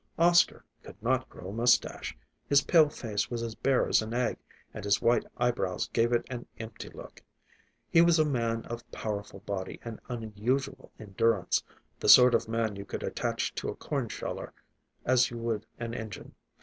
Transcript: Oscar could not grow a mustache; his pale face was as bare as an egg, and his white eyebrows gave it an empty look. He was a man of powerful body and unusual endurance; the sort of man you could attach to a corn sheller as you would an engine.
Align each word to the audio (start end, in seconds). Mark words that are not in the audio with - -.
Oscar 0.17 0.65
could 0.81 0.99
not 1.03 1.29
grow 1.29 1.49
a 1.49 1.53
mustache; 1.53 2.17
his 2.47 2.63
pale 2.63 2.89
face 2.89 3.29
was 3.29 3.43
as 3.43 3.53
bare 3.53 3.87
as 3.87 4.01
an 4.01 4.15
egg, 4.15 4.37
and 4.73 4.83
his 4.83 4.99
white 4.99 5.27
eyebrows 5.37 5.89
gave 5.89 6.11
it 6.11 6.25
an 6.27 6.47
empty 6.57 6.89
look. 6.89 7.21
He 7.87 8.01
was 8.01 8.17
a 8.17 8.25
man 8.25 8.65
of 8.65 8.89
powerful 8.91 9.41
body 9.41 9.79
and 9.85 9.99
unusual 10.09 10.91
endurance; 10.99 11.61
the 11.99 12.09
sort 12.09 12.33
of 12.33 12.49
man 12.49 12.75
you 12.77 12.83
could 12.83 13.03
attach 13.03 13.53
to 13.53 13.69
a 13.69 13.75
corn 13.75 14.09
sheller 14.09 14.53
as 15.05 15.29
you 15.29 15.37
would 15.37 15.67
an 15.77 15.93
engine. 15.93 16.33